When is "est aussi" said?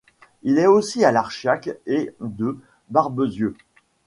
0.57-1.05